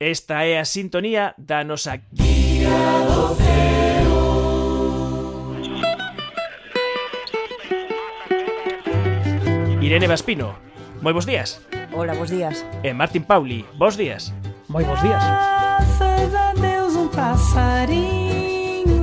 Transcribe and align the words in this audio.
Esta 0.00 0.42
é 0.44 0.58
a 0.58 0.64
sintonía 0.66 1.38
da 1.38 1.62
nosa 1.62 2.02
Guía 2.10 2.82
do 3.06 3.30
Ceo. 3.38 4.26
Irene 9.78 10.10
Vaspino, 10.10 10.58
moi 10.98 11.14
bons 11.14 11.30
días. 11.30 11.62
Hola, 11.94 12.18
bons 12.18 12.34
días. 12.34 12.66
E 12.82 12.90
Martín 12.90 13.22
Pauli, 13.22 13.62
bons 13.78 13.94
días. 13.94 14.34
Moi 14.66 14.82
bons 14.82 14.98
días. 14.98 15.22
Graças 15.22 16.34
a 16.34 16.50
Deus 16.58 16.98
un 16.98 17.06
passarinho. 17.14 18.98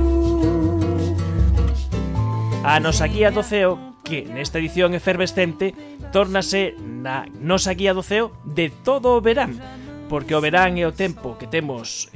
A 2.68 2.76
nosa 2.84 3.08
guía 3.08 3.32
do 3.32 3.40
CEO, 3.40 3.96
que 4.04 4.28
nesta 4.28 4.60
edición 4.60 4.92
efervescente, 4.92 5.72
tórnase 6.12 6.76
na 6.84 7.24
nosa 7.40 7.72
guía 7.72 7.96
do 7.96 8.04
CEO 8.04 8.36
de 8.44 8.68
todo 8.68 9.16
o 9.16 9.24
verán 9.24 9.56
porque 10.12 10.36
o 10.36 10.44
verán 10.44 10.76
é 10.76 10.84
o 10.84 10.92
tempo 10.92 11.40
que 11.40 11.48
temos 11.48 12.12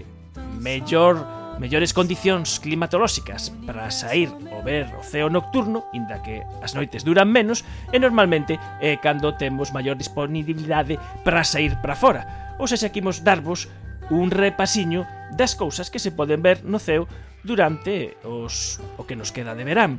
mellor 0.60 1.16
mellores 1.56 1.96
condicións 1.96 2.60
climatolóxicas 2.60 3.48
para 3.64 3.88
sair 3.88 4.28
o 4.52 4.60
ver 4.60 4.92
o 4.92 5.00
ceo 5.00 5.32
nocturno, 5.32 5.88
inda 5.96 6.20
que 6.20 6.44
as 6.60 6.76
noites 6.76 7.08
duran 7.08 7.32
menos, 7.32 7.64
e 7.88 7.96
normalmente 7.96 8.60
é 8.84 9.00
cando 9.00 9.32
temos 9.40 9.72
maior 9.72 9.96
disponibilidade 9.96 11.00
para 11.24 11.40
sair 11.40 11.80
para 11.80 11.96
fora. 11.96 12.52
Ou 12.60 12.68
se 12.68 12.76
seguimos 12.76 13.24
darvos 13.24 13.72
un 14.12 14.28
repasiño 14.28 15.08
das 15.32 15.56
cousas 15.56 15.88
que 15.88 15.96
se 15.96 16.12
poden 16.12 16.44
ver 16.44 16.68
no 16.68 16.76
ceo 16.76 17.08
durante 17.48 18.20
os 18.28 18.76
o 19.00 19.08
que 19.08 19.16
nos 19.16 19.32
queda 19.32 19.56
de 19.56 19.64
verán. 19.64 19.96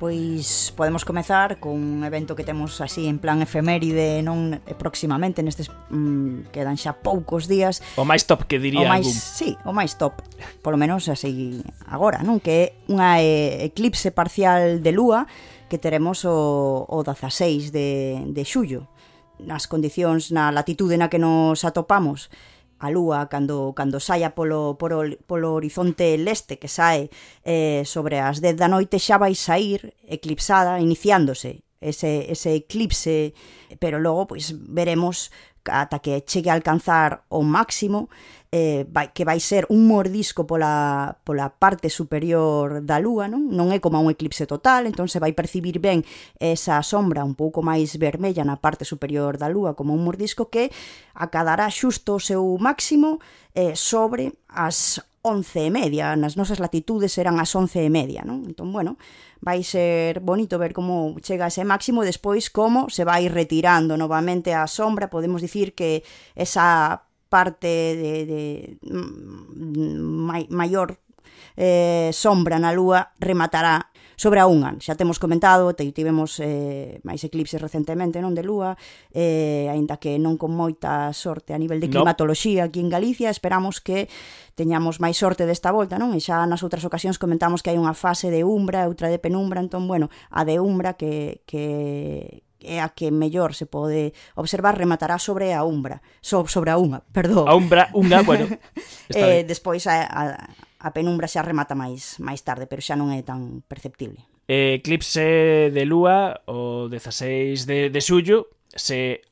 Pois 0.00 0.72
podemos 0.80 1.04
comezar 1.04 1.60
cun 1.60 2.00
evento 2.08 2.32
que 2.32 2.40
temos 2.40 2.80
así 2.80 3.04
en 3.04 3.20
plan 3.20 3.44
efeméride 3.44 4.24
non 4.24 4.56
próximamente 4.80 5.44
nestes 5.44 5.68
mm, 5.92 6.48
quedan 6.56 6.80
xa 6.80 7.04
poucos 7.04 7.44
días. 7.44 7.84
O 8.00 8.08
máis 8.08 8.24
top 8.24 8.48
que 8.48 8.56
diría 8.56 8.80
o 8.80 8.88
máis, 8.88 9.04
algún. 9.04 9.20
Sí, 9.20 9.50
o 9.60 9.76
máis 9.76 10.00
top, 10.00 10.24
polo 10.64 10.80
menos 10.80 11.04
así 11.12 11.60
agora, 11.84 12.24
non? 12.24 12.40
Que 12.40 12.80
é 12.80 12.88
unha 12.88 13.20
eh, 13.20 13.68
eclipse 13.68 14.08
parcial 14.08 14.80
de 14.80 14.88
lúa 14.96 15.28
que 15.68 15.76
teremos 15.76 16.24
o, 16.24 16.88
o 16.88 16.98
16 17.04 17.68
de, 17.68 18.24
de 18.24 18.42
xullo. 18.48 18.88
Nas 19.36 19.68
condicións, 19.68 20.32
na 20.32 20.48
latitude 20.48 20.96
na 20.96 21.12
que 21.12 21.20
nos 21.20 21.60
atopamos, 21.60 22.32
a 22.80 22.88
lúa 22.90 23.28
cando 23.28 23.72
cando 23.76 24.00
saia 24.00 24.34
polo, 24.34 24.74
polo, 24.80 25.04
polo 25.28 25.52
horizonte 25.52 26.16
leste 26.16 26.58
que 26.58 26.68
sae 26.68 27.12
eh, 27.44 27.84
sobre 27.84 28.18
as 28.18 28.40
10 28.40 28.56
da 28.56 28.68
noite 28.68 28.98
xa 28.98 29.20
vai 29.20 29.36
sair 29.36 29.92
eclipsada 30.08 30.80
iniciándose 30.80 31.62
ese, 31.80 32.32
ese 32.32 32.56
eclipse 32.56 33.36
pero 33.78 34.00
logo 34.00 34.32
pois 34.32 34.56
veremos 34.56 35.30
ata 35.68 36.00
que 36.00 36.24
chegue 36.24 36.48
a 36.48 36.56
alcanzar 36.56 37.24
o 37.28 37.44
máximo 37.44 38.08
eh, 38.52 38.84
vai, 38.90 39.12
que 39.14 39.24
vai 39.24 39.38
ser 39.38 39.66
un 39.70 39.86
mordisco 39.86 40.46
pola, 40.46 41.18
pola 41.22 41.54
parte 41.54 41.88
superior 41.88 42.82
da 42.82 42.98
lúa, 42.98 43.30
non? 43.30 43.46
non 43.54 43.70
é 43.70 43.78
como 43.78 44.02
un 44.02 44.10
eclipse 44.10 44.42
total, 44.50 44.90
entón 44.90 45.06
se 45.06 45.22
vai 45.22 45.30
percibir 45.38 45.78
ben 45.78 46.02
esa 46.42 46.82
sombra 46.82 47.22
un 47.22 47.38
pouco 47.38 47.62
máis 47.62 47.94
vermella 47.94 48.42
na 48.42 48.58
parte 48.58 48.82
superior 48.82 49.38
da 49.38 49.46
lúa 49.46 49.78
como 49.78 49.94
un 49.94 50.02
mordisco 50.02 50.50
que 50.50 50.74
acadará 51.14 51.70
xusto 51.70 52.18
o 52.18 52.22
seu 52.22 52.42
máximo 52.58 53.22
eh, 53.54 53.78
sobre 53.78 54.34
as 54.50 54.98
11 55.22 55.68
e 55.68 55.70
media, 55.70 56.16
nas 56.16 56.34
nosas 56.34 56.58
latitudes 56.58 57.14
eran 57.20 57.38
as 57.38 57.52
11 57.52 57.86
e 57.86 57.90
media, 57.92 58.24
non? 58.24 58.42
Entón, 58.48 58.72
bueno, 58.72 58.96
vai 59.38 59.62
ser 59.62 60.24
bonito 60.24 60.58
ver 60.58 60.72
como 60.72 61.14
chega 61.20 61.52
ese 61.52 61.62
máximo 61.62 62.02
e 62.02 62.08
despois 62.08 62.48
como 62.48 62.88
se 62.88 63.04
vai 63.04 63.28
retirando 63.28 63.94
novamente 64.00 64.56
a 64.56 64.66
sombra, 64.66 65.12
podemos 65.12 65.44
dicir 65.44 65.76
que 65.76 66.02
esa 66.34 67.04
parte 67.30 67.94
de, 67.94 68.12
de 68.26 68.42
mm, 68.82 70.26
mai, 70.26 70.44
maior 70.50 70.98
eh, 71.56 72.10
sombra 72.12 72.58
na 72.58 72.74
lúa 72.74 73.14
rematará 73.22 73.90
sobre 74.20 74.36
a 74.36 74.44
unha. 74.44 74.76
Xa 74.84 75.00
temos 75.00 75.16
comentado, 75.16 75.72
te, 75.72 75.88
tivemos 75.96 76.44
eh, 76.44 77.00
máis 77.08 77.24
eclipses 77.24 77.56
recentemente 77.56 78.20
non 78.20 78.36
de 78.36 78.44
lúa, 78.44 78.76
eh, 79.16 79.64
aínda 79.72 79.96
que 79.96 80.20
non 80.20 80.36
con 80.36 80.52
moita 80.52 81.08
sorte 81.16 81.56
a 81.56 81.60
nivel 81.62 81.80
de 81.80 81.88
climatoloxía 81.88 82.68
aquí 82.68 82.84
en 82.84 82.92
Galicia, 82.92 83.32
esperamos 83.32 83.80
que 83.80 84.12
teñamos 84.52 85.00
máis 85.00 85.16
sorte 85.16 85.48
desta 85.48 85.72
volta, 85.72 85.96
non? 85.96 86.12
E 86.12 86.20
xa 86.20 86.44
nas 86.44 86.60
outras 86.60 86.84
ocasións 86.84 87.16
comentamos 87.16 87.64
que 87.64 87.72
hai 87.72 87.80
unha 87.80 87.96
fase 87.96 88.28
de 88.28 88.44
umbra, 88.44 88.84
outra 88.84 89.08
de 89.08 89.16
penumbra, 89.16 89.64
entón, 89.64 89.88
bueno, 89.88 90.12
a 90.28 90.44
de 90.44 90.60
umbra 90.60 91.00
que, 91.00 91.40
que, 91.48 92.44
é 92.62 92.80
a 92.80 92.92
que 92.92 93.10
mellor 93.10 93.56
se 93.56 93.66
pode 93.66 94.12
observar 94.36 94.76
rematará 94.76 95.18
sobre 95.18 95.52
a 95.52 95.64
umbra, 95.64 96.04
so, 96.20 96.46
sobre 96.46 96.70
a 96.70 96.78
unha, 96.78 97.02
perdón. 97.12 97.48
A 97.48 97.54
umbra, 97.56 97.88
unha, 97.96 98.22
bueno. 98.28 98.46
eh, 99.12 99.42
despois 99.44 99.84
a, 99.88 100.04
a, 100.04 100.22
a 100.80 100.88
penumbra 100.96 101.28
xa 101.28 101.44
remata 101.44 101.76
máis 101.76 102.16
máis 102.20 102.40
tarde, 102.44 102.64
pero 102.66 102.80
xa 102.84 102.96
non 102.96 103.12
é 103.12 103.20
tan 103.20 103.64
perceptible. 103.68 104.24
Eclipse 104.50 105.70
de 105.70 105.84
lúa 105.86 106.42
o 106.50 106.90
16 106.90 107.70
de, 107.70 107.78
de 107.86 108.00
xullo 108.02 108.50
se 108.74 109.22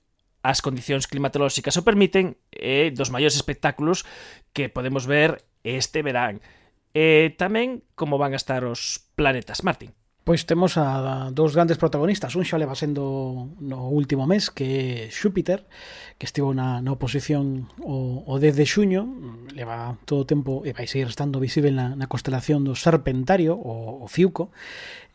as 0.47 0.63
condicións 0.63 1.11
climatolóxicas 1.11 1.75
o 1.75 1.83
permiten 1.83 2.39
é 2.55 2.87
eh, 2.87 2.95
dos 2.95 3.11
maiores 3.11 3.35
espectáculos 3.35 4.07
que 4.55 4.71
podemos 4.71 5.11
ver 5.11 5.43
este 5.67 6.07
verán. 6.07 6.39
E 6.95 7.27
eh, 7.27 7.29
tamén 7.35 7.83
como 7.99 8.17
van 8.17 8.33
a 8.33 8.41
estar 8.41 8.63
os 8.63 9.11
planetas, 9.19 9.67
Martín. 9.67 9.98
Pois 10.29 10.45
temos 10.45 10.77
a 10.77 11.33
dous 11.33 11.57
grandes 11.57 11.81
protagonistas. 11.81 12.37
Un 12.37 12.45
xa 12.45 12.61
leva 12.61 12.77
sendo 12.77 13.49
no 13.65 13.89
último 13.89 14.29
mes 14.29 14.53
Que 14.53 14.69
é 14.69 14.97
Xúpiter 15.09 15.65
Que 16.21 16.29
estivo 16.29 16.53
na, 16.53 16.85
na 16.85 16.93
oposición 16.93 17.65
o, 17.81 18.29
o 18.29 18.37
10 18.37 18.61
de 18.61 18.69
xuño. 18.69 19.09
Leva 19.57 19.97
todo 20.05 20.21
o 20.21 20.29
tempo 20.29 20.69
E 20.69 20.77
vai 20.77 20.85
seguir 20.85 21.09
estando 21.09 21.41
visible 21.41 21.73
na, 21.73 21.97
na 21.97 22.13
constelación 22.13 22.61
do 22.61 22.77
Serpentario 22.77 23.57
O, 23.57 24.05
o 24.05 24.07
Fiuco 24.13 24.53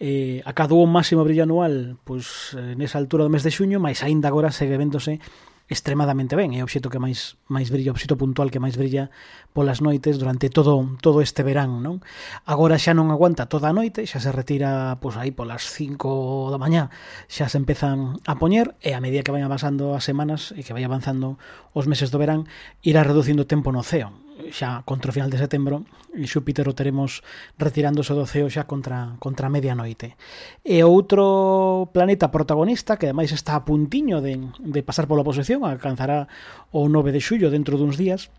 eh, 0.01 0.41
Acadou 0.49 0.81
o 0.81 0.89
máximo 0.89 1.21
brillo 1.21 1.45
anual 1.45 2.01
Pois 2.01 2.57
eh, 2.57 2.73
nesa 2.73 2.97
altura 2.97 3.21
do 3.21 3.29
mes 3.29 3.45
de 3.45 3.53
xuño 3.53 3.77
mas 3.77 4.01
aínda 4.01 4.33
agora 4.33 4.49
segue 4.49 4.81
vendose 4.81 5.21
extremadamente 5.69 6.35
ben, 6.35 6.51
é 6.51 6.59
o 6.59 6.67
obxeto 6.67 6.91
que 6.91 6.99
máis 6.99 7.39
máis 7.47 7.71
brilla, 7.71 7.91
o 7.91 7.95
obxeto 7.95 8.19
puntual 8.19 8.51
que 8.51 8.59
máis 8.59 8.75
brilla 8.75 9.07
polas 9.55 9.79
noites 9.79 10.19
durante 10.19 10.51
todo 10.51 10.97
todo 10.99 11.23
este 11.23 11.43
verán, 11.45 11.79
non? 11.79 12.03
Agora 12.43 12.75
xa 12.79 12.91
non 12.91 13.11
aguanta 13.11 13.47
toda 13.47 13.71
a 13.71 13.75
noite, 13.75 14.03
xa 14.03 14.19
se 14.19 14.31
retira 14.31 14.99
pois 14.99 15.15
aí 15.15 15.31
polas 15.31 15.67
5 15.67 16.51
da 16.51 16.59
mañá, 16.59 16.91
xa 17.27 17.47
se 17.47 17.59
empezan 17.59 18.19
a 18.27 18.35
poñer 18.39 18.75
e 18.83 18.91
a 18.91 19.03
medida 19.03 19.23
que 19.23 19.31
vayan 19.31 19.51
pasando 19.51 19.95
as 19.95 20.03
semanas 20.03 20.51
e 20.55 20.63
que 20.63 20.75
vai 20.75 20.83
avanzando 20.83 21.39
os 21.71 21.85
meses 21.87 22.11
do 22.11 22.19
verán, 22.19 22.47
irá 22.83 23.03
reducindo 23.03 23.43
o 23.43 23.49
tempo 23.49 23.71
no 23.71 23.83
océano 23.83 24.22
xa 24.51 24.81
contra 24.85 25.09
o 25.09 25.15
final 25.15 25.29
de 25.29 25.37
setembro 25.37 25.85
e 26.13 26.29
Xúpiter 26.29 26.69
o 26.69 26.77
teremos 26.77 27.25
retirándose 27.57 28.13
do 28.13 28.25
ceo 28.29 28.49
xa 28.49 28.69
contra, 28.69 29.17
contra 29.17 29.49
medianoite. 29.49 30.15
E 30.61 30.85
outro 30.85 31.89
planeta 31.93 32.29
protagonista 32.29 32.97
que 33.01 33.09
ademais 33.09 33.33
está 33.33 33.57
a 33.57 33.65
puntiño 33.65 34.21
de, 34.21 34.37
de 34.61 34.81
pasar 34.85 35.09
pola 35.09 35.25
oposición 35.25 35.65
alcanzará 35.65 36.29
o 36.69 36.85
9 36.85 37.13
de 37.13 37.21
xullo 37.21 37.49
dentro 37.49 37.77
duns 37.77 37.97
días 37.97 38.29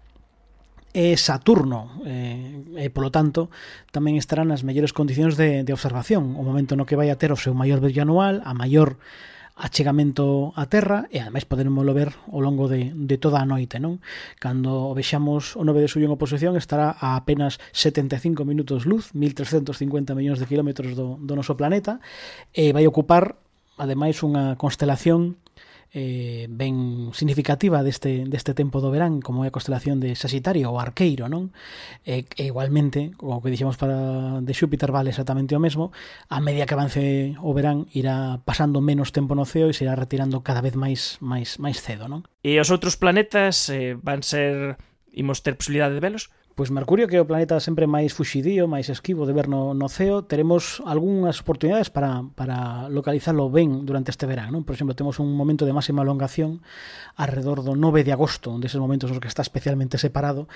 é 0.95 1.19
Saturno. 1.19 1.91
Eh, 2.07 2.87
e 2.87 2.87
polo 2.95 3.11
tanto 3.11 3.51
tamén 3.91 4.15
estará 4.15 4.47
nas 4.47 4.63
mellores 4.63 4.95
condicións 4.95 5.35
de, 5.35 5.67
de 5.67 5.73
observación. 5.75 6.39
O 6.39 6.47
momento 6.47 6.79
no 6.79 6.87
que 6.87 6.95
vai 6.95 7.11
a 7.11 7.19
ter 7.19 7.35
o 7.35 7.37
seu 7.37 7.51
maior 7.51 7.83
brillo 7.83 8.07
anual 8.07 8.39
a 8.47 8.55
maior 8.55 8.95
achegamento 9.55 10.51
á 10.59 10.67
terra 10.67 11.07
e 11.15 11.23
ademais 11.23 11.47
poderemoslo 11.47 11.95
ver 11.95 12.11
ao 12.27 12.43
longo 12.43 12.67
de, 12.67 12.91
de 12.91 13.17
toda 13.23 13.39
a 13.39 13.47
noite 13.47 13.79
non? 13.79 14.03
Cando 14.43 14.91
vexamos 14.99 15.55
o 15.55 15.63
9 15.63 15.87
de 15.87 15.89
suyo 15.89 16.11
en 16.11 16.15
oposición 16.15 16.59
estará 16.59 16.91
a 16.99 17.15
apenas 17.15 17.63
75 17.71 18.43
minutos 18.43 18.83
luz 18.83 19.15
1350 19.15 20.19
millóns 20.19 20.43
de 20.43 20.51
kilómetros 20.51 20.99
do, 20.99 21.23
do 21.23 21.39
noso 21.39 21.55
planeta 21.55 22.03
e 22.51 22.75
vai 22.75 22.83
ocupar 22.91 23.39
ademais 23.79 24.19
unha 24.27 24.59
constelación 24.59 25.39
eh, 25.95 26.51
ben 26.51 27.15
significativa 27.15 27.87
deste, 27.87 28.27
deste 28.27 28.53
tempo 28.53 28.83
do 28.83 28.91
verán 28.91 29.23
como 29.23 29.47
é 29.47 29.49
a 29.49 29.55
constelación 29.55 30.03
de 30.03 30.19
Sagitario 30.19 30.67
ou 30.67 30.83
Arqueiro 30.83 31.31
non? 31.31 31.55
E, 32.03 32.27
e 32.35 32.51
igualmente 32.51 33.15
como 33.15 33.39
que 33.39 33.55
dixemos 33.55 33.79
para 33.79 34.43
de 34.43 34.53
Xúpiter 34.53 34.91
vale 34.91 35.15
exactamente 35.15 35.55
o 35.55 35.63
mesmo 35.63 35.95
a 36.27 36.43
media 36.43 36.67
que 36.67 36.75
avance 36.75 37.39
o 37.39 37.55
verán 37.55 37.87
irá 37.95 38.43
pasando 38.43 38.83
menos 38.83 39.15
tempo 39.15 39.39
no 39.39 39.47
ceo 39.47 39.71
e 39.71 39.77
se 39.79 39.87
irá 39.87 39.95
retirando 39.95 40.43
cada 40.43 40.59
vez 40.59 40.75
máis 40.75 41.23
máis 41.23 41.63
máis 41.63 41.79
cedo 41.79 42.11
non? 42.11 42.27
E 42.43 42.59
os 42.59 42.75
outros 42.75 42.99
planetas 42.99 43.71
eh, 43.71 43.95
van 43.95 44.27
ser 44.27 44.75
imos 45.15 45.47
ter 45.47 45.55
posibilidade 45.55 45.95
de 45.95 46.03
velos? 46.03 46.35
Pois 46.55 46.71
Mercurio, 46.71 47.11
que 47.11 47.19
é 47.19 47.21
o 47.21 47.27
planeta 47.27 47.59
sempre 47.59 47.91
máis 47.91 48.15
fuxidío, 48.15 48.71
máis 48.71 48.87
esquivo 48.87 49.27
de 49.27 49.35
ver 49.35 49.51
no, 49.51 49.75
no 49.75 49.91
ceo, 49.91 50.23
teremos 50.23 50.79
algunhas 50.87 51.43
oportunidades 51.43 51.91
para, 51.91 52.23
para 52.39 52.87
localizarlo 52.87 53.51
ben 53.51 53.83
durante 53.83 54.15
este 54.15 54.23
verán. 54.23 54.55
Non? 54.55 54.63
Por 54.63 54.79
exemplo, 54.79 54.95
temos 54.95 55.19
un 55.19 55.35
momento 55.35 55.67
de 55.67 55.75
máxima 55.75 56.07
alongación 56.07 56.63
alrededor 57.19 57.67
do 57.67 57.75
9 57.75 58.07
de 58.07 58.15
agosto, 58.15 58.55
onde 58.55 58.71
deses 58.71 58.79
momentos 58.79 59.11
nos 59.11 59.19
que 59.19 59.27
está 59.27 59.43
especialmente 59.43 59.99
separado, 59.99 60.47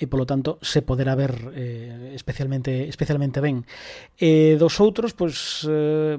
e 0.00 0.08
polo 0.08 0.24
tanto 0.24 0.56
se 0.64 0.80
poderá 0.80 1.12
ver 1.12 1.52
eh, 1.52 2.16
especialmente 2.16 2.88
especialmente 2.88 3.44
ben. 3.44 3.68
Eh, 4.16 4.56
dos 4.56 4.80
outros, 4.80 5.12
pois 5.12 5.68
eh, 5.68 6.16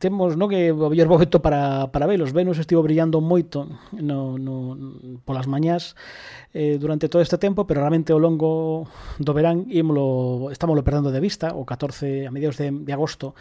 temos 0.00 0.32
no 0.40 0.48
que 0.48 0.72
o 0.72 0.88
mellor 0.88 1.12
momento 1.12 1.44
para, 1.44 1.92
para 1.92 2.08
velos. 2.08 2.32
Venus 2.32 2.56
estivo 2.56 2.80
brillando 2.80 3.20
moito 3.20 3.68
no, 3.92 4.40
no, 4.40 4.80
polas 5.28 5.44
mañás 5.44 5.92
eh, 6.56 6.80
durante 6.80 7.12
todo 7.12 7.20
este 7.20 7.36
tempo, 7.36 7.68
pero 7.68 7.84
raramente 7.88 8.12
ao 8.12 8.20
longo 8.20 8.84
do 9.16 9.32
verán 9.32 9.64
ímolo, 9.72 10.52
estámoslo 10.52 10.84
perdendo 10.84 11.08
de 11.08 11.24
vista, 11.24 11.56
o 11.56 11.64
14 11.64 12.28
a 12.28 12.30
mediados 12.30 12.60
de, 12.60 12.68
de 12.68 12.92
agosto 12.92 13.32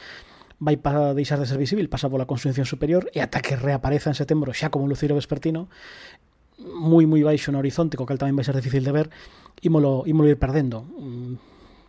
vai 0.63 0.79
para 0.79 1.11
deixar 1.11 1.35
de 1.35 1.45
ser 1.45 1.59
visible, 1.59 1.91
pasa 1.91 2.07
pola 2.07 2.23
Constitución 2.23 2.63
Superior 2.63 3.11
e 3.11 3.19
ata 3.19 3.43
que 3.43 3.59
reapareza 3.59 4.07
en 4.07 4.15
setembro 4.15 4.55
xa 4.55 4.71
como 4.71 4.87
Luciro 4.87 5.19
Vespertino 5.19 5.67
moi 6.63 7.03
moi 7.03 7.27
baixo 7.27 7.51
no 7.51 7.59
horizonte, 7.59 7.99
co 7.99 8.07
cal 8.07 8.15
tamén 8.15 8.39
vai 8.39 8.47
ser 8.47 8.55
difícil 8.55 8.87
de 8.87 8.95
ver, 8.95 9.11
ímolo, 9.61 10.07
ímolo 10.07 10.31
ir 10.31 10.39
perdendo. 10.39 10.87
Mm, 10.95 11.37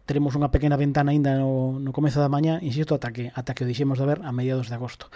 teremos 0.02 0.34
unha 0.34 0.50
pequena 0.50 0.74
ventana 0.74 1.14
aínda 1.14 1.38
no, 1.38 1.78
no 1.78 1.94
comezo 1.94 2.18
da 2.18 2.28
mañá, 2.28 2.58
insisto, 2.60 2.98
ata 2.98 3.14
que, 3.14 3.30
ata 3.32 3.54
que 3.54 3.62
o 3.62 3.70
deixemos 3.70 4.02
de 4.02 4.04
ver 4.04 4.18
a 4.26 4.34
mediados 4.34 4.66
de 4.66 4.74
agosto. 4.74 5.08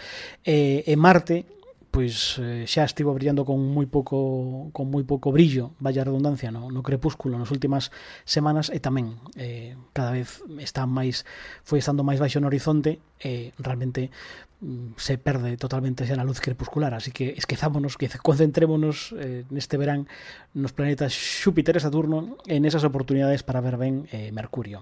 E, 0.47 0.87
e 0.87 0.95
Marte 0.95 1.45
pois 1.93 2.41
eh, 2.41 2.65
xa 2.65 2.89
estivo 2.89 3.13
brillando 3.13 3.45
con 3.45 3.61
moi 3.61 3.85
pouco 3.85 4.73
con 4.73 4.89
moi 4.89 5.05
pouco 5.05 5.29
brillo, 5.29 5.77
vaya 5.77 6.09
redundancia, 6.09 6.49
no, 6.49 6.73
no 6.73 6.81
crepúsculo 6.81 7.37
nas 7.37 7.53
últimas 7.53 7.93
semanas 8.25 8.73
e 8.73 8.81
tamén 8.81 9.21
eh, 9.37 9.77
cada 9.93 10.17
vez 10.17 10.41
está 10.57 10.89
máis 10.89 11.29
foi 11.61 11.85
estando 11.85 12.01
máis 12.01 12.17
baixo 12.17 12.41
no 12.41 12.49
horizonte 12.49 13.05
e 13.21 13.53
eh, 13.53 13.61
realmente 13.61 14.09
mm, 14.65 14.97
se 14.97 15.21
perde 15.21 15.61
totalmente 15.61 16.09
xa 16.09 16.17
na 16.17 16.25
luz 16.25 16.41
crepuscular, 16.41 16.97
así 16.97 17.13
que 17.13 17.37
esquezámonos 17.37 18.01
que 18.01 18.09
concentrémonos 18.09 19.13
eh, 19.21 19.45
neste 19.53 19.77
verán 19.77 20.09
nos 20.57 20.73
planetas 20.73 21.13
Xúpiter 21.13 21.77
e 21.77 21.85
Saturno 21.85 22.41
en 22.49 22.65
esas 22.65 22.89
oportunidades 22.89 23.45
para 23.45 23.61
ver 23.61 23.77
ben 23.77 24.09
eh, 24.17 24.33
Mercurio. 24.33 24.81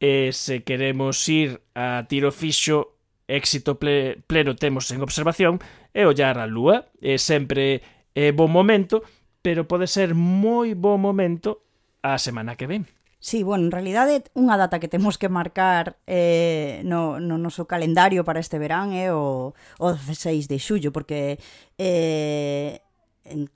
E 0.00 0.32
se 0.32 0.64
queremos 0.64 1.20
ir 1.28 1.60
a 1.76 2.08
tiro 2.08 2.32
fixo, 2.32 2.96
éxito 3.28 3.76
ple 3.76 4.22
pleno 4.26 4.54
temos 4.56 4.88
en 4.92 5.02
observación, 5.02 5.58
e 5.96 6.04
ollar 6.04 6.36
a 6.36 6.44
lúa. 6.44 6.92
É 7.00 7.16
sempre 7.16 7.80
é 8.12 8.28
bon 8.36 8.52
momento, 8.52 9.00
pero 9.40 9.64
pode 9.64 9.88
ser 9.88 10.12
moi 10.12 10.76
bon 10.76 11.00
momento 11.00 11.64
a 12.04 12.20
semana 12.20 12.60
que 12.60 12.68
ven. 12.68 12.84
Sí, 13.16 13.42
bueno, 13.42 13.64
en 13.64 13.72
realidade 13.72 14.28
unha 14.36 14.60
data 14.60 14.76
que 14.76 14.92
temos 14.92 15.16
que 15.16 15.32
marcar 15.32 15.96
eh, 16.04 16.84
no, 16.84 17.16
no 17.16 17.40
noso 17.40 17.64
calendario 17.64 18.28
para 18.28 18.44
este 18.44 18.60
verán 18.60 18.92
é 18.92 19.08
eh, 19.08 19.16
o, 19.16 19.56
o 19.80 19.86
16 19.96 20.52
de 20.52 20.60
xullo, 20.60 20.92
porque 20.92 21.40
eh, 21.80 22.84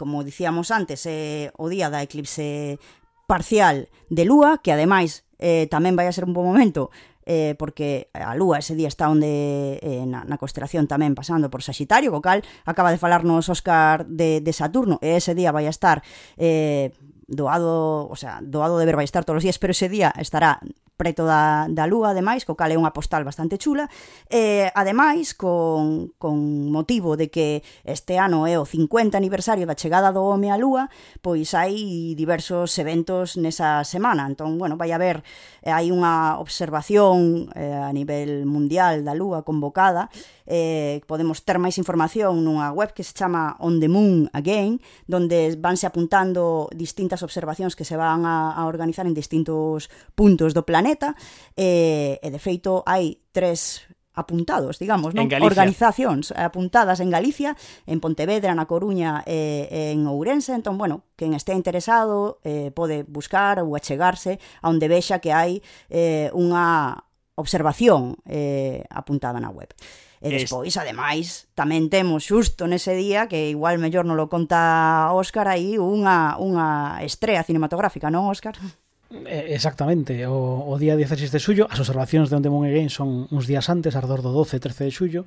como 0.01 0.25
dicíamos 0.25 0.73
antes, 0.73 1.05
é 1.05 1.53
eh, 1.53 1.61
o 1.61 1.69
día 1.69 1.93
da 1.93 2.01
eclipse 2.01 2.81
parcial 3.29 3.93
de 4.09 4.25
lúa, 4.25 4.59
que 4.65 4.73
ademais 4.73 5.29
eh, 5.39 5.69
tamén 5.69 5.95
vai 5.95 6.09
a 6.09 6.15
ser 6.17 6.25
un 6.25 6.33
bom 6.33 6.43
momento 6.49 6.89
eh, 7.31 7.55
porque 7.55 8.11
a 8.11 8.35
Lúa 8.35 8.59
ese 8.59 8.75
día 8.75 8.91
está 8.91 9.06
onde 9.06 9.79
eh, 9.79 10.03
na, 10.03 10.27
na 10.27 10.35
constelación 10.35 10.91
tamén 10.91 11.15
pasando 11.15 11.47
por 11.47 11.62
Sagitario, 11.62 12.11
co 12.11 12.19
cal 12.19 12.43
acaba 12.67 12.91
de 12.91 12.99
falarnos 12.99 13.47
Óscar 13.47 14.03
de, 14.11 14.43
de 14.43 14.50
Saturno, 14.50 14.99
e 14.99 15.15
ese 15.15 15.38
día 15.38 15.55
vai 15.55 15.71
a 15.71 15.73
estar 15.73 16.03
eh, 16.35 16.91
doado, 17.31 18.11
o 18.11 18.17
sea, 18.19 18.43
doado 18.43 18.82
de 18.82 18.87
ver 18.91 18.99
vai 18.99 19.06
estar 19.06 19.23
todos 19.23 19.38
os 19.38 19.47
días, 19.47 19.62
pero 19.62 19.71
ese 19.71 19.87
día 19.87 20.11
estará 20.19 20.59
preto 21.00 21.25
da, 21.25 21.64
da 21.73 21.88
lúa, 21.88 22.12
ademais, 22.12 22.44
co 22.44 22.52
cal 22.52 22.69
é 22.69 22.76
unha 22.76 22.93
postal 22.93 23.25
bastante 23.25 23.56
chula, 23.56 23.88
e 24.29 24.69
ademais, 24.76 25.32
con, 25.32 26.12
con 26.20 26.69
motivo 26.69 27.17
de 27.17 27.32
que 27.32 27.64
este 27.88 28.20
ano 28.20 28.44
é 28.44 28.61
o 28.61 28.69
50 28.69 29.17
aniversario 29.17 29.64
da 29.64 29.73
chegada 29.73 30.12
do 30.12 30.20
home 30.20 30.52
á 30.52 30.61
lúa, 30.61 30.93
pois 31.25 31.56
hai 31.56 32.12
diversos 32.12 32.76
eventos 32.76 33.41
nesa 33.41 33.81
semana, 33.88 34.29
entón, 34.29 34.61
bueno, 34.61 34.76
vai 34.76 34.93
haber, 34.93 35.25
eh, 35.64 35.73
hai 35.73 35.88
unha 35.88 36.37
observación 36.37 37.49
eh, 37.56 37.73
a 37.73 37.88
nivel 37.96 38.44
mundial 38.44 39.00
da 39.00 39.17
lúa 39.17 39.41
convocada, 39.41 40.12
eh, 40.50 41.00
podemos 41.06 41.46
ter 41.46 41.62
máis 41.62 41.79
información 41.79 42.43
nunha 42.43 42.75
web 42.75 42.91
que 42.91 43.06
se 43.06 43.14
chama 43.14 43.55
On 43.62 43.79
the 43.79 43.87
Moon 43.87 44.26
Again, 44.35 44.82
donde 45.06 45.55
vanse 45.56 45.87
apuntando 45.87 46.67
distintas 46.75 47.23
observacións 47.23 47.79
que 47.79 47.87
se 47.87 47.94
van 47.94 48.26
a, 48.26 48.50
a 48.53 48.67
organizar 48.67 49.06
en 49.06 49.14
distintos 49.14 49.88
puntos 50.19 50.50
do 50.53 50.67
planeta, 50.67 50.90
planeta 50.91 51.15
e, 51.57 52.19
e 52.23 52.29
de 52.31 52.39
feito 52.39 52.83
hai 52.87 53.23
tres 53.31 53.87
apuntados, 54.11 54.83
digamos, 54.83 55.15
non? 55.15 55.31
organizacións 55.31 56.35
apuntadas 56.35 56.99
en 56.99 57.15
Galicia, 57.15 57.55
en 57.87 58.03
Pontevedra, 58.03 58.53
na 58.59 58.67
Coruña 58.67 59.23
e 59.23 59.71
eh, 59.71 59.95
en 59.95 60.05
Ourense, 60.11 60.53
entón, 60.53 60.77
bueno, 60.77 61.07
quen 61.15 61.33
estea 61.33 61.55
interesado 61.55 62.43
eh, 62.43 62.75
pode 62.75 63.07
buscar 63.07 63.63
ou 63.63 63.79
achegarse 63.79 64.43
a 64.61 64.67
onde 64.69 64.91
vexa 64.91 65.23
que 65.23 65.31
hai 65.31 65.63
eh, 65.89 66.29
unha 66.35 66.99
observación 67.39 68.19
eh, 68.27 68.83
apuntada 68.91 69.39
na 69.39 69.55
web. 69.55 69.71
E 70.21 70.29
despois, 70.29 70.77
ademais, 70.77 71.49
tamén 71.57 71.89
temos 71.89 72.29
xusto 72.29 72.69
nese 72.69 72.93
día, 72.93 73.25
que 73.25 73.49
igual 73.49 73.81
mellor 73.81 74.05
non 74.05 74.21
lo 74.21 74.29
conta 74.29 75.09
Óscar 75.17 75.49
aí, 75.49 75.81
unha, 75.81 76.37
unha 76.37 77.01
estrea 77.01 77.41
cinematográfica, 77.41 78.13
non, 78.13 78.29
Óscar? 78.29 78.59
Eh, 79.11 79.59
exactamente, 79.59 80.25
o, 80.31 80.71
o 80.71 80.79
día 80.79 80.95
16 80.95 81.35
de 81.35 81.43
xullo 81.43 81.65
As 81.67 81.83
observacións 81.83 82.31
de 82.31 82.39
Onde 82.39 82.47
Moon 82.47 82.62
Again 82.62 82.95
son 82.95 83.27
uns 83.35 83.51
días 83.51 83.67
antes 83.67 83.99
Ardor 83.99 84.23
do 84.23 84.31
12 84.31 84.62
13 84.62 84.87
de 84.87 84.93
xullo. 84.95 85.23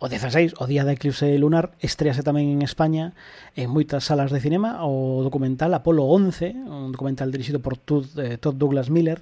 O 0.00 0.08
16, 0.08 0.56
o 0.56 0.64
día 0.64 0.80
da 0.88 0.96
eclipse 0.96 1.28
lunar 1.36 1.76
Estrease 1.84 2.24
tamén 2.24 2.48
en 2.48 2.64
España 2.64 3.12
En 3.52 3.68
moitas 3.68 4.08
salas 4.08 4.32
de 4.32 4.40
cinema. 4.40 4.80
O 4.88 5.20
documental 5.20 5.76
Apolo 5.76 6.08
11 6.08 6.56
Un 6.72 6.96
documental 6.96 7.28
dirixido 7.28 7.60
por 7.60 7.76
Todd, 7.76 8.08
eh, 8.16 8.40
Todd 8.40 8.56
Douglas 8.56 8.88
Miller 8.88 9.20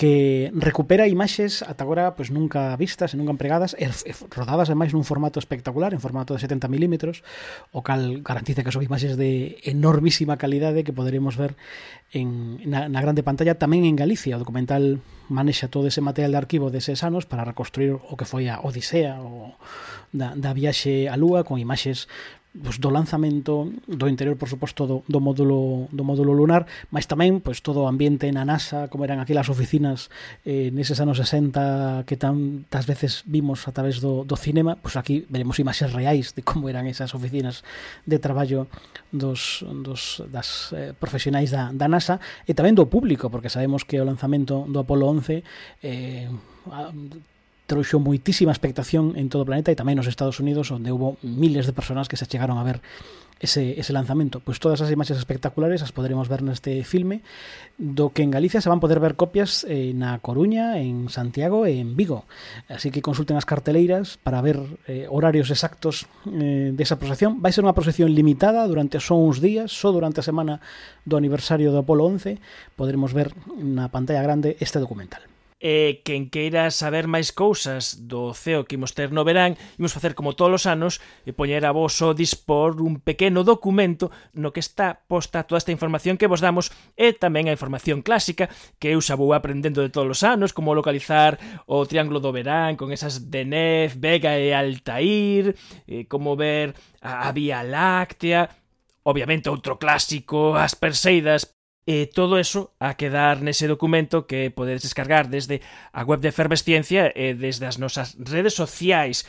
que 0.00 0.48
recupera 0.56 1.04
imaxes 1.12 1.60
ata 1.60 1.84
agora 1.84 2.16
pois 2.16 2.32
nunca 2.32 2.72
vistas 2.80 3.12
e 3.12 3.20
nunca 3.20 3.36
empregadas 3.36 3.76
e, 3.76 3.84
e 3.84 4.12
rodadas 4.32 4.72
ademais 4.72 4.96
nun 4.96 5.04
formato 5.04 5.36
espectacular 5.36 5.92
en 5.92 6.00
formato 6.00 6.32
de 6.32 6.40
70 6.40 6.72
milímetros 6.72 7.20
o 7.68 7.84
cal 7.84 8.24
garantiza 8.24 8.64
que 8.64 8.72
son 8.72 8.80
imaxes 8.80 9.20
de 9.20 9.60
enormísima 9.60 10.40
calidade 10.40 10.88
que 10.88 10.96
poderemos 10.96 11.36
ver 11.36 11.52
en, 12.16 12.64
na, 12.64 12.88
na 12.88 13.04
grande 13.04 13.20
pantalla 13.20 13.60
tamén 13.60 13.84
en 13.84 13.92
Galicia. 13.92 14.40
O 14.40 14.42
documental 14.42 15.04
manexa 15.28 15.68
todo 15.68 15.84
ese 15.84 16.00
material 16.00 16.32
de 16.32 16.40
arquivo 16.40 16.72
deses 16.72 17.04
anos 17.04 17.28
para 17.28 17.44
reconstruir 17.44 18.00
o 18.00 18.16
que 18.16 18.24
foi 18.24 18.48
a 18.48 18.56
Odisea 18.64 19.20
o 19.20 19.52
da, 20.16 20.32
da 20.32 20.56
viaxe 20.56 21.12
a 21.12 21.14
Lúa 21.20 21.44
con 21.44 21.60
imaxes 21.60 22.08
pues, 22.50 22.82
do 22.82 22.90
lanzamento 22.90 23.70
do 23.86 24.06
interior, 24.10 24.34
por 24.34 24.48
suposto, 24.48 24.86
do, 24.86 24.96
do 25.06 25.20
módulo 25.22 25.86
do 25.94 26.02
módulo 26.02 26.34
lunar, 26.34 26.66
mas 26.90 27.06
tamén 27.06 27.38
pois 27.38 27.62
todo 27.62 27.86
o 27.86 27.90
ambiente 27.90 28.26
na 28.34 28.42
NASA, 28.42 28.90
como 28.90 29.06
eran 29.06 29.22
aquelas 29.22 29.46
oficinas 29.46 30.10
eh, 30.42 30.74
neses 30.74 30.98
anos 30.98 31.22
60 31.22 32.02
que 32.10 32.18
tantas 32.18 32.90
veces 32.90 33.22
vimos 33.30 33.70
a 33.70 33.72
través 33.72 34.02
do, 34.02 34.26
do 34.26 34.34
cinema, 34.34 34.74
pois 34.82 34.98
aquí 34.98 35.22
veremos 35.30 35.62
imaxes 35.62 35.94
reais 35.94 36.34
de 36.34 36.42
como 36.42 36.66
eran 36.66 36.90
esas 36.90 37.14
oficinas 37.14 37.62
de 38.02 38.18
traballo 38.18 38.66
dos, 39.14 39.62
dos 39.62 40.26
das 40.26 40.74
eh, 40.74 40.90
profesionais 40.98 41.54
da, 41.54 41.70
da 41.70 41.86
NASA 41.86 42.18
e 42.50 42.52
tamén 42.58 42.74
do 42.74 42.90
público, 42.90 43.30
porque 43.30 43.46
sabemos 43.46 43.86
que 43.86 44.02
o 44.02 44.06
lanzamento 44.06 44.66
do 44.66 44.82
Apolo 44.82 45.06
11 45.06 45.46
eh, 45.86 46.26
trouxo 47.70 48.02
moitísima 48.02 48.50
expectación 48.50 49.14
en 49.14 49.30
todo 49.30 49.46
o 49.46 49.48
planeta 49.48 49.70
e 49.70 49.78
tamén 49.78 49.94
nos 49.94 50.10
Estados 50.10 50.42
Unidos 50.42 50.74
onde 50.74 50.90
hubo 50.90 51.14
miles 51.22 51.70
de 51.70 51.76
persoas 51.76 52.10
que 52.10 52.18
se 52.18 52.26
chegaron 52.26 52.58
a 52.58 52.66
ver 52.66 52.82
ese, 53.40 53.80
ese 53.80 53.92
lanzamento. 53.92 54.40
Pois 54.44 54.60
todas 54.60 54.82
as 54.84 54.92
imaxes 54.92 55.16
espectaculares 55.16 55.80
as 55.80 55.94
poderemos 55.96 56.28
ver 56.28 56.44
neste 56.44 56.84
filme 56.84 57.24
do 57.80 58.12
que 58.12 58.20
en 58.20 58.34
Galicia 58.34 58.60
se 58.60 58.68
van 58.68 58.82
poder 58.84 59.00
ver 59.00 59.16
copias 59.16 59.64
eh, 59.64 59.96
na 59.96 60.20
Coruña, 60.20 60.76
en 60.76 61.08
Santiago 61.08 61.64
e 61.64 61.80
en 61.80 61.96
Vigo. 61.96 62.28
Así 62.68 62.92
que 62.92 63.00
consulten 63.00 63.40
as 63.40 63.48
carteleiras 63.48 64.20
para 64.20 64.44
ver 64.44 64.60
eh, 64.84 65.08
horarios 65.08 65.48
exactos 65.48 66.04
eh, 66.28 66.76
desa 66.76 67.00
procesión. 67.00 67.40
Vai 67.40 67.56
ser 67.56 67.64
unha 67.64 67.74
procesión 67.74 68.12
limitada 68.12 68.60
durante 68.68 69.00
só 69.00 69.16
uns 69.16 69.40
días, 69.40 69.72
só 69.72 69.88
durante 69.88 70.20
a 70.20 70.26
semana 70.26 70.60
do 71.08 71.16
aniversario 71.16 71.72
do 71.72 71.80
Apolo 71.80 72.04
11 72.04 72.36
poderemos 72.76 73.16
ver 73.16 73.32
na 73.56 73.88
pantalla 73.88 74.20
grande 74.20 74.60
este 74.60 74.76
documental. 74.76 75.24
E 75.60 76.00
quen 76.08 76.32
queira 76.32 76.72
saber 76.72 77.04
máis 77.04 77.36
cousas 77.36 78.08
do 78.08 78.32
CEO 78.32 78.64
que 78.64 78.80
imos 78.80 78.96
ter 78.96 79.12
no 79.12 79.28
verán, 79.28 79.60
imos 79.76 79.92
facer 79.92 80.16
como 80.16 80.32
todos 80.32 80.64
os 80.64 80.66
anos 80.66 81.04
e 81.28 81.36
poñer 81.36 81.68
a 81.68 81.76
vos 81.76 82.00
o 82.00 82.16
dispor 82.16 82.80
un 82.80 82.96
pequeno 82.96 83.44
documento 83.44 84.08
no 84.32 84.56
que 84.56 84.64
está 84.64 85.04
posta 85.04 85.44
toda 85.44 85.60
esta 85.60 85.68
información 85.68 86.16
que 86.16 86.32
vos 86.32 86.40
damos 86.40 86.72
e 86.96 87.12
tamén 87.12 87.52
a 87.52 87.54
información 87.54 88.00
clásica 88.00 88.48
que 88.80 88.88
eu 88.88 89.04
xa 89.04 89.20
vou 89.20 89.36
aprendendo 89.36 89.84
de 89.84 89.92
todos 89.92 90.08
os 90.08 90.24
anos, 90.24 90.56
como 90.56 90.72
localizar 90.72 91.36
o 91.68 91.84
Triángulo 91.84 92.24
do 92.24 92.32
Verán 92.32 92.80
con 92.80 92.88
esas 92.88 93.28
Denef, 93.28 94.00
Vega 94.00 94.40
e 94.40 94.56
Altair, 94.56 95.52
e 95.84 96.08
como 96.08 96.40
ver 96.40 96.72
a 97.04 97.28
Vía 97.36 97.60
Láctea, 97.60 98.48
Obviamente 99.02 99.48
outro 99.48 99.80
clásico, 99.80 100.52
as 100.52 100.76
Perseidas, 100.76 101.56
E 101.88 102.06
todo 102.06 102.36
eso 102.36 102.76
a 102.76 102.94
quedar 103.00 103.40
nese 103.40 103.64
documento 103.64 104.28
que 104.28 104.52
podedes 104.52 104.84
descargar 104.84 105.32
desde 105.32 105.64
a 105.96 106.04
web 106.04 106.20
de 106.20 106.28
Efervesciencia 106.28 107.08
e 107.16 107.32
desde 107.32 107.64
as 107.64 107.80
nosas 107.80 108.20
redes 108.20 108.52
sociais. 108.52 109.24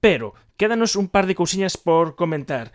Pero, 0.00 0.32
quédanos 0.56 0.96
un 0.96 1.12
par 1.12 1.28
de 1.28 1.36
cousiñas 1.36 1.76
por 1.76 2.16
comentar. 2.16 2.72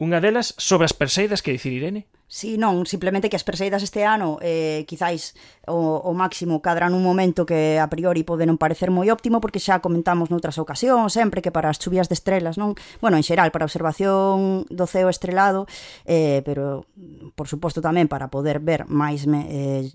Unha 0.00 0.22
delas 0.22 0.54
sobre 0.56 0.86
as 0.86 0.96
Perseidas 0.96 1.42
que 1.42 1.52
dicir 1.52 1.74
Irene. 1.74 2.08
Si, 2.30 2.54
sí, 2.54 2.58
non, 2.62 2.86
simplemente 2.86 3.26
que 3.26 3.34
as 3.34 3.42
perseidas 3.42 3.82
este 3.82 4.06
ano 4.06 4.38
eh, 4.38 4.86
quizáis 4.86 5.34
o, 5.66 5.98
o 5.98 6.14
máximo 6.14 6.62
cadra 6.62 6.86
nun 6.86 7.02
momento 7.02 7.42
que 7.42 7.82
a 7.82 7.90
priori 7.90 8.22
pode 8.22 8.46
non 8.46 8.54
parecer 8.54 8.94
moi 8.94 9.10
óptimo 9.10 9.42
porque 9.42 9.58
xa 9.58 9.82
comentamos 9.82 10.30
noutras 10.30 10.54
ocasións 10.62 11.10
sempre 11.10 11.42
que 11.42 11.50
para 11.50 11.66
as 11.66 11.82
chuvias 11.82 12.06
de 12.06 12.14
estrelas, 12.14 12.54
non? 12.54 12.78
Bueno, 13.02 13.18
en 13.18 13.26
xeral, 13.26 13.50
para 13.50 13.66
observación 13.66 14.62
do 14.70 14.86
ceo 14.86 15.10
estrelado 15.10 15.66
eh, 16.06 16.46
pero, 16.46 16.86
por 17.34 17.50
suposto, 17.50 17.82
tamén 17.82 18.06
para 18.06 18.30
poder 18.30 18.62
ver 18.62 18.86
máis 18.86 19.26
me, 19.26 19.50
eh, 19.50 19.90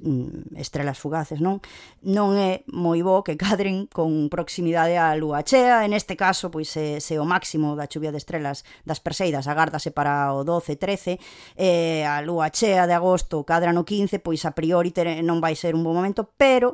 estrelas 0.60 1.00
fugaces, 1.00 1.40
non? 1.40 1.64
Non 2.04 2.36
é 2.36 2.68
moi 2.68 3.00
bo 3.00 3.24
que 3.24 3.40
cadren 3.40 3.88
con 3.88 4.28
proximidade 4.28 5.00
á 5.00 5.16
lúa 5.16 5.40
chea 5.48 5.88
en 5.88 5.96
este 5.96 6.20
caso, 6.20 6.52
pois 6.52 6.68
se, 6.68 7.00
se 7.00 7.16
o 7.16 7.24
máximo 7.24 7.80
da 7.80 7.88
chuvia 7.88 8.12
de 8.12 8.20
estrelas 8.20 8.68
das 8.84 9.00
perseidas 9.00 9.48
agárdase 9.48 9.96
para 9.96 10.36
o 10.36 10.44
12, 10.44 10.76
13 10.76 11.16
eh, 11.56 12.04
a 12.04 12.25
lúa 12.26 12.50
chea 12.50 12.90
de 12.90 12.98
agosto 12.98 13.46
cadra 13.46 13.72
no 13.72 13.86
15, 13.86 14.20
pois 14.20 14.44
a 14.44 14.58
priori 14.58 14.90
ter, 14.90 15.22
non 15.22 15.40
vai 15.40 15.54
ser 15.54 15.78
un 15.78 15.86
bo 15.86 15.94
momento, 15.94 16.28
pero 16.36 16.74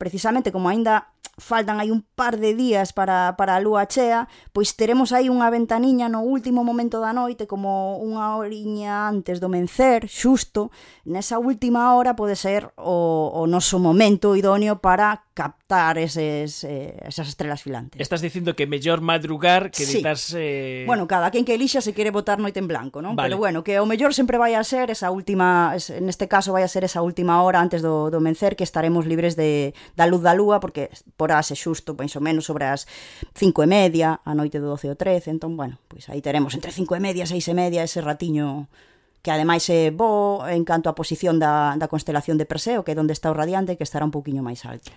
precisamente 0.00 0.50
como 0.50 0.72
aínda 0.72 1.12
faltan 1.38 1.78
aí 1.80 1.90
un 1.90 2.02
par 2.02 2.36
de 2.36 2.54
días 2.54 2.92
para, 2.92 3.36
para 3.38 3.56
a 3.56 3.60
lúa 3.60 3.86
chea, 3.86 4.28
pois 4.52 4.74
teremos 4.74 5.14
aí 5.14 5.30
unha 5.30 5.48
ventaniña 5.54 6.10
no 6.10 6.26
último 6.26 6.66
momento 6.66 6.98
da 6.98 7.14
noite, 7.14 7.46
como 7.46 8.02
unha 8.02 8.34
horiña 8.36 9.06
antes 9.06 9.38
do 9.38 9.46
mencer, 9.46 10.10
xusto, 10.10 10.74
nesa 11.06 11.38
última 11.38 11.94
hora 11.94 12.18
pode 12.18 12.34
ser 12.34 12.74
o, 12.74 13.30
o 13.32 13.46
noso 13.46 13.78
momento 13.78 14.34
idóneo 14.34 14.82
para 14.82 15.27
captar 15.38 15.98
eses, 15.98 16.64
eh, 16.64 16.98
esas 17.06 17.28
estrelas 17.28 17.62
filantes. 17.62 18.00
Estás 18.00 18.20
dicindo 18.20 18.56
que 18.56 18.66
mellor 18.66 19.00
madrugar 19.00 19.70
que 19.70 19.86
sí. 19.86 19.94
editarse... 19.94 20.82
Bueno, 20.84 21.06
cada 21.06 21.30
quen 21.30 21.44
que 21.44 21.54
elixa 21.54 21.78
se 21.78 21.94
quere 21.94 22.10
botar 22.10 22.42
noite 22.42 22.58
en 22.58 22.66
blanco, 22.66 22.98
non? 22.98 23.14
Vale. 23.14 23.30
Pero 23.30 23.38
bueno, 23.38 23.62
que 23.62 23.78
o 23.78 23.86
mellor 23.86 24.10
sempre 24.18 24.34
vai 24.34 24.58
a 24.58 24.66
ser 24.66 24.90
esa 24.90 25.14
última, 25.14 25.78
neste 26.02 26.26
caso 26.26 26.50
vai 26.50 26.66
a 26.66 26.70
ser 26.74 26.82
esa 26.82 27.06
última 27.06 27.38
hora 27.46 27.62
antes 27.62 27.86
do, 27.86 28.10
do 28.10 28.18
mencer 28.18 28.58
que 28.58 28.66
estaremos 28.66 29.06
libres 29.06 29.38
de, 29.38 29.78
da 29.94 30.10
luz 30.10 30.26
da 30.26 30.34
lúa 30.34 30.58
porque 30.58 30.90
porase 31.14 31.54
xusto, 31.54 31.94
pois 31.94 32.10
o 32.18 32.20
menos, 32.20 32.42
sobre 32.42 32.66
as 32.66 32.90
cinco 33.38 33.62
e 33.62 33.70
media, 33.70 34.18
a 34.26 34.34
noite 34.34 34.58
do 34.58 34.74
12 34.74 34.90
ou 34.90 34.98
13, 34.98 35.38
entón, 35.38 35.54
bueno, 35.54 35.78
pois 35.86 36.10
aí 36.10 36.18
teremos 36.18 36.50
entre 36.58 36.74
cinco 36.74 36.98
e 36.98 37.00
media, 37.00 37.30
seis 37.30 37.46
e 37.46 37.54
media, 37.54 37.86
ese 37.86 38.02
ratiño 38.02 38.66
que 39.22 39.30
ademais 39.30 39.62
é 39.70 39.94
bo 39.94 40.42
en 40.50 40.66
canto 40.66 40.90
á 40.90 40.98
posición 40.98 41.38
da, 41.38 41.78
da 41.78 41.86
constelación 41.86 42.42
de 42.42 42.46
Perseo, 42.50 42.82
que 42.82 42.90
é 42.90 42.98
onde 42.98 43.14
está 43.14 43.30
o 43.30 43.38
radiante, 43.38 43.78
que 43.78 43.86
estará 43.86 44.02
un 44.02 44.10
poquinho 44.10 44.42
máis 44.42 44.66
alto. 44.66 44.90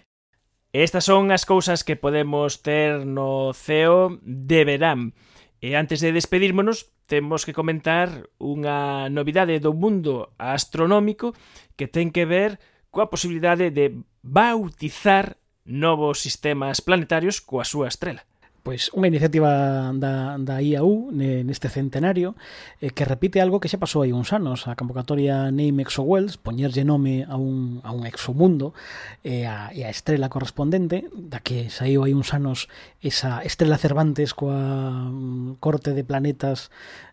Estas 0.72 1.04
son 1.04 1.36
as 1.36 1.44
cousas 1.44 1.84
que 1.84 2.00
podemos 2.00 2.64
ter 2.64 3.04
no 3.04 3.52
CEO 3.52 4.24
de 4.24 4.64
verán. 4.64 5.12
E 5.60 5.76
antes 5.76 6.00
de 6.00 6.16
despedírmonos, 6.16 6.96
temos 7.12 7.44
que 7.44 7.52
comentar 7.52 8.32
unha 8.40 9.12
novidade 9.12 9.60
do 9.60 9.76
mundo 9.76 10.32
astronómico 10.40 11.36
que 11.76 11.92
ten 11.92 12.08
que 12.16 12.24
ver 12.24 12.56
coa 12.88 13.12
posibilidade 13.12 13.68
de 13.68 14.00
bautizar 14.24 15.36
novos 15.68 16.24
sistemas 16.24 16.80
planetarios 16.80 17.44
coa 17.44 17.68
súa 17.68 17.92
estrela 17.92 18.24
pois 18.62 18.94
unha 18.94 19.10
iniciativa 19.10 19.90
da, 19.98 20.38
da 20.38 20.62
IAU 20.62 21.10
neste 21.12 21.66
centenario 21.66 22.38
eh, 22.78 22.94
que 22.94 23.06
repite 23.10 23.42
algo 23.42 23.58
que 23.58 23.66
xa 23.66 23.82
pasou 23.82 24.06
hai 24.06 24.14
uns 24.14 24.30
anos. 24.38 24.70
A 24.70 24.78
convocatoria 24.78 25.50
Name 25.50 25.82
Exowells 25.82 26.38
poñerlle 26.38 26.86
nome 26.86 27.26
a 27.26 27.36
un, 27.42 27.82
a 27.82 27.90
un 27.90 28.06
exomundo 28.06 28.78
e 29.26 29.50
a, 29.50 29.74
e 29.74 29.82
a 29.82 29.90
estrela 29.90 30.30
correspondente 30.30 31.10
da 31.18 31.42
que 31.42 31.74
saiu 31.74 32.06
hai 32.06 32.14
uns 32.14 32.38
anos 32.38 32.70
esa 33.02 33.42
estrela 33.42 33.82
Cervantes 33.82 34.38
coa 34.38 35.10
mm, 35.10 35.58
corte 35.58 35.98
de 35.98 36.06
planetas 36.06 36.70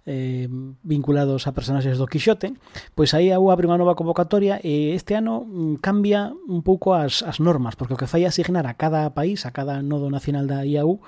eh, 0.09 0.49
vinculados 0.85 1.49
a 1.49 1.53
personaxes 1.53 1.97
do 1.97 2.09
Quixote, 2.09 2.57
pois 2.97 3.13
aí 3.13 3.33
a 3.33 3.37
IAU 3.37 3.53
abre 3.53 3.69
unha 3.69 3.81
nova 3.81 3.97
convocatoria 3.97 4.57
e 4.65 4.97
este 4.97 5.17
ano 5.17 5.45
mm, 5.45 5.85
cambia 5.85 6.33
un 6.49 6.65
pouco 6.65 6.97
as, 6.97 7.21
as 7.25 7.41
normas, 7.41 7.77
porque 7.77 7.97
o 7.97 8.01
que 8.01 8.09
fai 8.09 8.25
é 8.25 8.29
asignar 8.29 8.65
a 8.65 8.77
cada 8.77 9.09
país, 9.13 9.45
a 9.45 9.53
cada 9.53 9.85
nodo 9.85 10.09
nacional 10.09 10.49
da 10.49 10.65
IAU, 10.65 11.01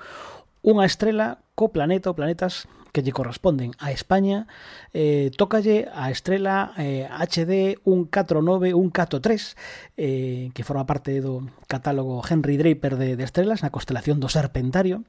unha 0.61 0.85
estrela 0.85 1.41
co 1.57 1.73
planeta 1.73 2.09
ou 2.09 2.17
planetas 2.17 2.69
que 2.91 3.01
lle 3.01 3.15
corresponden 3.15 3.71
a 3.79 3.91
España 3.91 4.47
eh, 4.93 5.31
tócalle 5.39 5.87
a 5.95 6.11
estrela 6.11 6.75
eh, 6.75 7.07
HD 7.07 7.79
149143 7.87 9.55
eh, 9.97 10.51
que 10.53 10.63
forma 10.67 10.85
parte 10.85 11.23
do 11.23 11.47
catálogo 11.71 12.21
Henry 12.27 12.59
Draper 12.59 12.99
de, 12.99 13.15
de 13.15 13.23
estrelas 13.23 13.63
na 13.63 13.71
constelación 13.71 14.19
do 14.19 14.27
Serpentario 14.27 15.07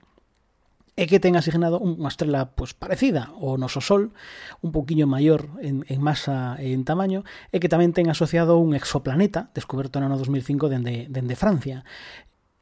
e 0.93 1.09
que 1.09 1.17
ten 1.17 1.41
asignado 1.41 1.81
unha 1.81 2.13
estrela 2.13 2.53
pues, 2.53 2.77
parecida 2.77 3.33
ao 3.33 3.57
noso 3.57 3.81
Sol, 3.81 4.13
un 4.61 4.77
poquinho 4.77 5.09
maior 5.09 5.49
en, 5.65 5.89
en 5.89 5.99
masa 6.05 6.61
e 6.61 6.77
en 6.77 6.85
tamaño, 6.85 7.25
e 7.49 7.65
que 7.65 7.73
tamén 7.73 7.97
ten 7.97 8.13
asociado 8.13 8.61
un 8.61 8.77
exoplaneta 8.77 9.49
descoberto 9.57 10.05
no 10.05 10.13
ano 10.13 10.21
2005 10.21 10.69
dende, 10.69 11.09
dende 11.09 11.33
Francia. 11.33 11.89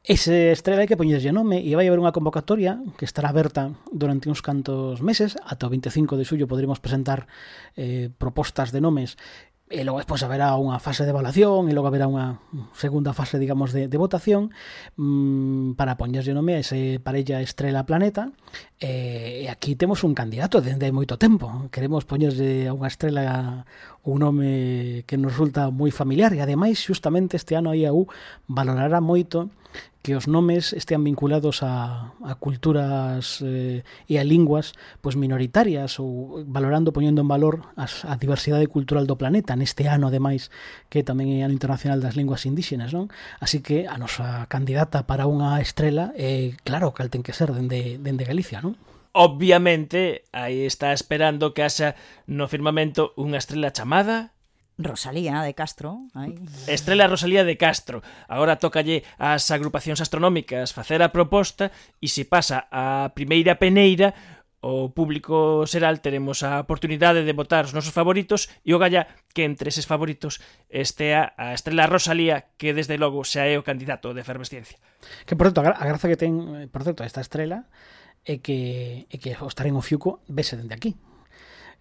Ese 0.01 0.49
estrela 0.49 0.81
hai 0.81 0.89
que 0.89 0.97
poñerlle 0.97 1.29
nome 1.29 1.61
e 1.61 1.77
vai 1.77 1.85
haber 1.85 2.01
unha 2.01 2.09
convocatoria 2.09 2.81
que 2.97 3.05
estará 3.05 3.29
aberta 3.29 3.77
durante 3.93 4.33
uns 4.33 4.41
cantos 4.41 4.97
meses, 4.97 5.37
ata 5.45 5.69
o 5.69 5.73
25 5.73 6.17
de 6.17 6.25
xullo 6.25 6.49
poderemos 6.49 6.81
presentar 6.81 7.29
eh, 7.77 8.09
propostas 8.09 8.73
de 8.73 8.81
nomes 8.81 9.13
e 9.69 9.85
logo 9.85 10.01
despois 10.01 10.25
haberá 10.25 10.57
unha 10.57 10.81
fase 10.81 11.05
de 11.05 11.13
evaluación 11.13 11.69
e 11.69 11.73
logo 11.77 11.85
haberá 11.85 12.09
unha 12.09 12.41
segunda 12.73 13.13
fase, 13.13 13.37
digamos, 13.37 13.77
de, 13.77 13.85
de 13.85 13.97
votación 14.01 14.49
mmm, 14.97 15.77
para 15.77 16.01
poñerlle 16.01 16.33
nome 16.33 16.57
a 16.57 16.65
ese 16.65 16.97
parella 16.97 17.37
estrela 17.39 17.85
planeta. 17.85 18.33
Eh, 18.81 19.45
e 19.45 19.53
aquí 19.53 19.77
temos 19.77 20.01
un 20.01 20.17
candidato 20.17 20.65
dende 20.65 20.89
hai 20.89 20.93
moito 20.97 21.15
tempo. 21.21 21.69
Queremos 21.69 22.09
poñerlle 22.09 22.67
a 22.67 22.73
unha 22.73 22.89
estrela 22.89 23.69
un 24.01 24.17
nome 24.25 24.51
que 25.05 25.15
nos 25.15 25.37
resulta 25.37 25.69
moi 25.69 25.93
familiar 25.93 26.33
e 26.33 26.41
ademais 26.41 26.81
xustamente 26.81 27.37
este 27.37 27.53
ano 27.53 27.69
a 27.69 27.77
IAU 27.77 28.09
valorará 28.49 28.97
moito 28.97 29.53
que 30.01 30.17
os 30.17 30.25
nomes 30.25 30.73
estean 30.73 31.05
vinculados 31.05 31.61
a, 31.61 32.13
a 32.25 32.33
culturas 32.41 33.39
eh, 33.45 33.85
e 34.09 34.17
a 34.17 34.25
linguas 34.25 34.73
pois 34.99 35.13
minoritarias 35.13 36.01
ou 36.01 36.41
valorando, 36.49 36.89
poñendo 36.89 37.21
en 37.21 37.29
valor 37.29 37.69
as, 37.77 38.05
a 38.09 38.17
diversidade 38.17 38.65
cultural 38.65 39.05
do 39.05 39.17
planeta 39.17 39.53
neste 39.53 39.85
ano, 39.85 40.09
ademais, 40.09 40.49
que 40.89 41.05
tamén 41.05 41.29
é 41.37 41.45
ano 41.45 41.53
internacional 41.53 42.01
das 42.01 42.17
linguas 42.17 42.49
indígenas, 42.49 42.89
non? 42.91 43.13
Así 43.37 43.61
que 43.61 43.85
a 43.85 44.01
nosa 44.01 44.49
candidata 44.49 45.05
para 45.05 45.29
unha 45.29 45.61
estrela 45.61 46.13
é 46.17 46.49
eh, 46.49 46.57
claro 46.65 46.97
que 46.97 47.05
ten 47.07 47.21
que 47.21 47.37
ser 47.37 47.53
dende, 47.53 48.01
dende 48.01 48.25
Galicia, 48.25 48.59
non? 48.65 48.73
Obviamente, 49.13 50.23
aí 50.31 50.63
está 50.65 50.95
esperando 50.95 51.53
que 51.53 51.61
haxa 51.61 51.99
no 52.25 52.47
firmamento 52.47 53.11
unha 53.19 53.37
estrela 53.37 53.69
chamada 53.69 54.31
Rosalía 54.83 55.41
de 55.41 55.53
Castro. 55.53 56.07
aí. 56.13 56.35
Estrela 56.67 57.07
Rosalía 57.07 57.43
de 57.43 57.57
Castro. 57.57 58.01
Agora 58.27 58.57
tócalle 58.57 59.03
ás 59.17 59.49
agrupacións 59.49 60.01
astronómicas 60.01 60.73
facer 60.73 61.01
a 61.01 61.13
proposta 61.13 61.71
e 62.01 62.07
se 62.09 62.25
pasa 62.25 62.67
a 62.69 63.11
primeira 63.13 63.57
peneira 63.57 64.13
o 64.61 64.93
público 64.93 65.65
xeral 65.65 66.05
teremos 66.05 66.45
a 66.45 66.61
oportunidade 66.61 67.25
de 67.25 67.33
votar 67.33 67.65
os 67.65 67.73
nosos 67.73 67.89
favoritos 67.89 68.45
e 68.61 68.77
o 68.77 68.81
galla 68.81 69.09
que 69.33 69.41
entre 69.41 69.73
eses 69.73 69.89
favoritos 69.89 70.37
estea 70.69 71.33
a 71.33 71.57
Estrela 71.57 71.89
Rosalía 71.89 72.53
que 72.61 72.69
desde 72.77 73.01
logo 73.01 73.25
xa 73.25 73.49
é 73.49 73.57
o 73.57 73.65
candidato 73.65 74.13
de 74.13 74.21
efervesciencia. 74.21 74.77
Que 75.25 75.33
por 75.33 75.49
certo, 75.49 75.65
a 75.65 75.85
graza 75.85 76.05
que 76.05 76.17
ten, 76.17 76.61
eh, 76.61 76.69
por 76.69 76.85
certo, 76.85 77.01
esta 77.01 77.25
estrela 77.25 77.65
é 78.21 78.37
que, 78.37 79.09
é 79.09 79.17
que 79.17 79.33
o 79.33 79.49
estar 79.49 79.65
en 79.65 79.73
o 79.73 79.81
Fiuco 79.81 80.21
vese 80.29 80.53
dende 80.53 80.77
aquí. 80.77 80.93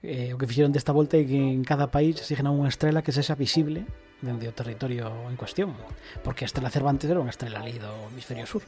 Eh, 0.03 0.33
o 0.33 0.41
que 0.41 0.49
fixeron 0.49 0.73
desta 0.73 0.97
volta 0.97 1.21
é 1.21 1.29
que 1.29 1.37
en 1.37 1.61
cada 1.61 1.93
país 1.93 2.17
asignan 2.25 2.57
unha 2.57 2.73
estrela 2.73 3.05
que 3.05 3.13
sexa 3.13 3.37
visible 3.37 3.85
dende 4.25 4.49
o 4.49 4.57
territorio 4.57 5.13
en 5.29 5.37
cuestión. 5.37 5.77
Porque 6.25 6.45
a 6.45 6.49
estrela 6.49 6.73
Cervantes 6.73 7.13
era 7.13 7.21
unha 7.21 7.29
estrela 7.29 7.61
ali 7.61 7.77
do 7.77 7.93
hemisferio 8.09 8.49
sur. 8.49 8.65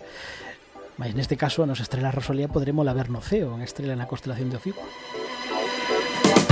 Mas 1.01 1.17
neste 1.17 1.41
caso, 1.41 1.65
a 1.65 1.69
nosa 1.69 1.89
estrela 1.89 2.13
Rosalía 2.13 2.53
podremos 2.53 2.85
la 2.85 2.93
ver 2.93 3.09
no 3.09 3.25
ceo, 3.25 3.57
en 3.57 3.65
estrela 3.65 3.97
na 3.97 4.05
constelación 4.05 4.53
de 4.53 4.61
Ofiuco. 4.61 4.85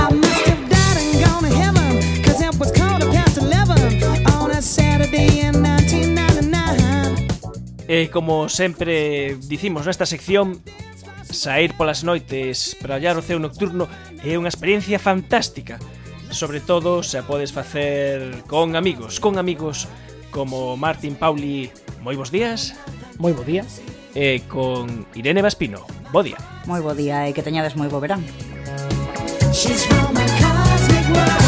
I 0.01 0.17
must 0.17 0.49
have 0.49 0.65
died 0.65 0.97
and 0.97 1.13
gone 1.21 1.45
to 1.45 1.53
heaven, 1.53 2.01
cause 2.25 2.41
it 2.41 2.57
was 2.57 2.73
quarter 2.73 3.05
past 3.13 3.37
11 3.37 3.53
on 4.33 4.49
a 4.49 4.65
Saturday 4.65 5.45
in 5.45 5.61
1999. 5.61 7.85
E 7.85 8.09
como 8.09 8.49
sempre 8.49 9.37
dicimos 9.45 9.85
nesta 9.85 10.09
sección, 10.09 10.57
Sair 11.31 11.73
polas 11.73 12.03
noites 12.03 12.75
para 12.75 12.95
hallar 12.95 13.15
o 13.17 13.23
ceo 13.23 13.39
nocturno 13.39 13.87
é 14.21 14.35
unha 14.35 14.51
experiencia 14.51 14.99
fantástica, 14.99 15.79
sobre 16.29 16.59
todo 16.59 17.01
se 17.01 17.17
a 17.19 17.23
podes 17.23 17.55
facer 17.55 18.43
con 18.51 18.75
amigos, 18.75 19.23
con 19.23 19.39
amigos 19.39 19.87
como 20.31 20.75
Martín 20.75 21.15
Pauli, 21.15 21.71
moi 22.03 22.15
bons 22.19 22.31
días. 22.31 22.75
Moi 23.19 23.31
bo 23.31 23.43
día. 23.43 23.63
E 24.11 24.43
con 24.51 25.07
Irene 25.15 25.39
Vaspino, 25.39 25.87
bo 26.11 26.19
día. 26.19 26.39
Moi 26.67 26.83
bo 26.83 26.91
día 26.91 27.27
e 27.27 27.35
que 27.35 27.43
teñades 27.43 27.79
moi 27.79 27.87
bo 27.87 28.03
verán. 28.03 28.23
She's 29.55 29.87
from 29.87 30.15
a 30.15 30.25
cosmic 30.39 31.07
world. 31.15 31.40